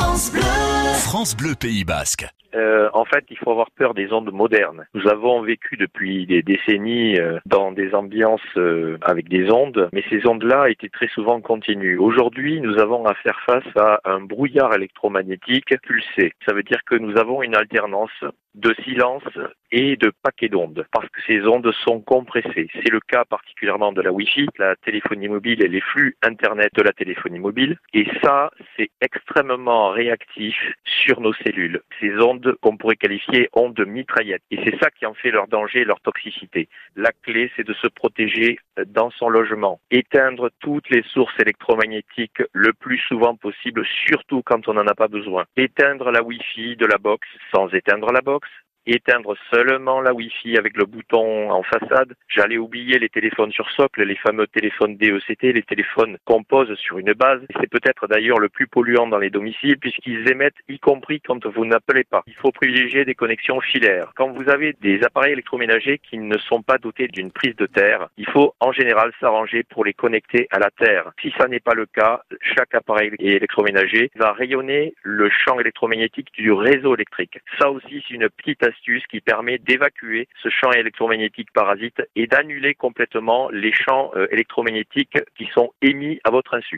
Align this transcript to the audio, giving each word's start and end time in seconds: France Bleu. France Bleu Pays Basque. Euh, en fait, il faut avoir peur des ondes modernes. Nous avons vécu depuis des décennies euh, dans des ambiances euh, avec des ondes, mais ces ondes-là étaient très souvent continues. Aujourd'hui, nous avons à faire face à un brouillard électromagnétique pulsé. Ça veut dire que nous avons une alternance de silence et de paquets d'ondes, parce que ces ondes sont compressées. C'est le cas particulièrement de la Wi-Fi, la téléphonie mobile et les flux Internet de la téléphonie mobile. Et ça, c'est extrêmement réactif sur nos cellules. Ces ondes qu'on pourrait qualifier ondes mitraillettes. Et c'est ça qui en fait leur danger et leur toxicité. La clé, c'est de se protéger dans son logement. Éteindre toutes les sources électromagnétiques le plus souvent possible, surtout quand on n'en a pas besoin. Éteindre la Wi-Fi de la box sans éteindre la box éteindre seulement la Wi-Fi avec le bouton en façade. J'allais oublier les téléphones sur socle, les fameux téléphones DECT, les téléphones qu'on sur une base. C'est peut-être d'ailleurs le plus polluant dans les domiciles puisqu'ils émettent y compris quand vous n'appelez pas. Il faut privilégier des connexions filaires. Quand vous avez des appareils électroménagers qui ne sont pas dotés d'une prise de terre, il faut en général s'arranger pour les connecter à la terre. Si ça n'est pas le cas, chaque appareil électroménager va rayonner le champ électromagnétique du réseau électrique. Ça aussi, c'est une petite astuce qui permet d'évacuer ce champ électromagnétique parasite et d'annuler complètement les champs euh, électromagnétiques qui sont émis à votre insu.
France 0.00 0.30
Bleu. 0.30 0.42
France 0.94 1.36
Bleu 1.36 1.54
Pays 1.58 1.84
Basque. 1.84 2.24
Euh, 2.54 2.88
en 2.94 3.04
fait, 3.04 3.24
il 3.30 3.36
faut 3.36 3.50
avoir 3.50 3.70
peur 3.72 3.94
des 3.94 4.12
ondes 4.12 4.32
modernes. 4.32 4.86
Nous 4.94 5.08
avons 5.08 5.42
vécu 5.42 5.76
depuis 5.76 6.24
des 6.24 6.42
décennies 6.42 7.18
euh, 7.18 7.40
dans 7.46 7.72
des 7.72 7.92
ambiances 7.94 8.40
euh, 8.56 8.96
avec 9.02 9.28
des 9.28 9.50
ondes, 9.50 9.88
mais 9.92 10.04
ces 10.08 10.24
ondes-là 10.24 10.70
étaient 10.70 10.88
très 10.88 11.08
souvent 11.08 11.40
continues. 11.40 11.98
Aujourd'hui, 11.98 12.60
nous 12.60 12.78
avons 12.78 13.06
à 13.06 13.14
faire 13.14 13.40
face 13.44 13.66
à 13.76 14.00
un 14.04 14.20
brouillard 14.20 14.72
électromagnétique 14.72 15.74
pulsé. 15.82 16.32
Ça 16.46 16.54
veut 16.54 16.62
dire 16.62 16.84
que 16.86 16.94
nous 16.94 17.18
avons 17.18 17.42
une 17.42 17.56
alternance 17.56 18.24
de 18.54 18.74
silence 18.84 19.22
et 19.70 19.96
de 19.96 20.10
paquets 20.22 20.48
d'ondes, 20.48 20.86
parce 20.92 21.08
que 21.10 21.20
ces 21.26 21.46
ondes 21.46 21.70
sont 21.84 22.00
compressées. 22.00 22.68
C'est 22.72 22.90
le 22.90 23.00
cas 23.00 23.24
particulièrement 23.24 23.92
de 23.92 24.00
la 24.00 24.12
Wi-Fi, 24.12 24.48
la 24.58 24.76
téléphonie 24.76 25.28
mobile 25.28 25.62
et 25.62 25.68
les 25.68 25.80
flux 25.80 26.16
Internet 26.22 26.70
de 26.74 26.82
la 26.82 26.92
téléphonie 26.92 27.38
mobile. 27.38 27.78
Et 27.92 28.06
ça, 28.22 28.50
c'est 28.76 28.90
extrêmement 29.00 29.90
réactif 29.90 30.56
sur 30.84 31.20
nos 31.20 31.34
cellules. 31.34 31.82
Ces 32.00 32.16
ondes 32.18 32.56
qu'on 32.62 32.76
pourrait 32.76 32.96
qualifier 32.96 33.48
ondes 33.52 33.80
mitraillettes. 33.86 34.42
Et 34.50 34.58
c'est 34.64 34.78
ça 34.78 34.90
qui 34.90 35.06
en 35.06 35.14
fait 35.14 35.30
leur 35.30 35.48
danger 35.48 35.80
et 35.80 35.84
leur 35.84 36.00
toxicité. 36.00 36.68
La 36.96 37.12
clé, 37.22 37.50
c'est 37.56 37.66
de 37.66 37.74
se 37.74 37.88
protéger 37.88 38.58
dans 38.86 39.10
son 39.10 39.28
logement. 39.28 39.80
Éteindre 39.90 40.50
toutes 40.60 40.88
les 40.90 41.02
sources 41.02 41.38
électromagnétiques 41.38 42.42
le 42.52 42.72
plus 42.72 42.98
souvent 42.98 43.36
possible, 43.36 43.84
surtout 44.06 44.42
quand 44.42 44.66
on 44.68 44.74
n'en 44.74 44.86
a 44.86 44.94
pas 44.94 45.08
besoin. 45.08 45.44
Éteindre 45.56 46.10
la 46.10 46.22
Wi-Fi 46.22 46.76
de 46.76 46.86
la 46.86 46.98
box 46.98 47.26
sans 47.52 47.68
éteindre 47.74 48.12
la 48.12 48.20
box 48.20 48.47
éteindre 48.92 49.36
seulement 49.52 50.00
la 50.00 50.12
Wi-Fi 50.12 50.56
avec 50.56 50.76
le 50.76 50.84
bouton 50.84 51.50
en 51.50 51.62
façade. 51.62 52.14
J'allais 52.28 52.58
oublier 52.58 52.98
les 52.98 53.08
téléphones 53.08 53.52
sur 53.52 53.70
socle, 53.70 54.02
les 54.02 54.16
fameux 54.16 54.46
téléphones 54.46 54.96
DECT, 54.96 55.42
les 55.42 55.62
téléphones 55.62 56.18
qu'on 56.24 56.44
sur 56.76 56.98
une 56.98 57.12
base. 57.12 57.42
C'est 57.60 57.70
peut-être 57.70 58.06
d'ailleurs 58.06 58.38
le 58.38 58.48
plus 58.48 58.66
polluant 58.66 59.06
dans 59.06 59.18
les 59.18 59.28
domiciles 59.30 59.78
puisqu'ils 59.78 60.30
émettent 60.30 60.56
y 60.68 60.78
compris 60.78 61.20
quand 61.20 61.46
vous 61.46 61.66
n'appelez 61.66 62.04
pas. 62.04 62.22
Il 62.26 62.34
faut 62.34 62.50
privilégier 62.50 63.04
des 63.04 63.14
connexions 63.14 63.60
filaires. 63.60 64.12
Quand 64.16 64.30
vous 64.30 64.48
avez 64.48 64.74
des 64.80 65.02
appareils 65.04 65.32
électroménagers 65.32 65.98
qui 65.98 66.16
ne 66.16 66.38
sont 66.38 66.62
pas 66.62 66.78
dotés 66.78 67.08
d'une 67.08 67.30
prise 67.30 67.54
de 67.56 67.66
terre, 67.66 68.08
il 68.16 68.26
faut 68.26 68.54
en 68.60 68.72
général 68.72 69.12
s'arranger 69.20 69.62
pour 69.62 69.84
les 69.84 69.92
connecter 69.92 70.48
à 70.50 70.58
la 70.58 70.70
terre. 70.70 71.12
Si 71.20 71.32
ça 71.38 71.48
n'est 71.48 71.60
pas 71.60 71.74
le 71.74 71.86
cas, 71.86 72.22
chaque 72.40 72.74
appareil 72.74 73.12
électroménager 73.18 74.10
va 74.16 74.32
rayonner 74.32 74.94
le 75.02 75.28
champ 75.30 75.60
électromagnétique 75.60 76.32
du 76.32 76.50
réseau 76.50 76.94
électrique. 76.94 77.38
Ça 77.58 77.70
aussi, 77.70 78.02
c'est 78.08 78.14
une 78.14 78.28
petite 78.30 78.62
astuce 78.62 78.77
qui 79.10 79.20
permet 79.20 79.58
d'évacuer 79.58 80.28
ce 80.42 80.48
champ 80.48 80.72
électromagnétique 80.72 81.52
parasite 81.52 82.02
et 82.16 82.26
d'annuler 82.26 82.74
complètement 82.74 83.50
les 83.50 83.72
champs 83.72 84.10
euh, 84.16 84.26
électromagnétiques 84.30 85.18
qui 85.36 85.46
sont 85.52 85.72
émis 85.82 86.20
à 86.24 86.30
votre 86.30 86.54
insu. 86.54 86.76